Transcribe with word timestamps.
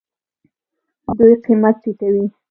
دوی 1.17 1.33
قیمت 1.45 1.75
ټیټوي. 1.83 2.25